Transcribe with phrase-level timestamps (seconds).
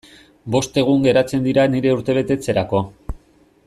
[0.55, 2.85] Bost egun geratzen dira nire urtebetetzerako.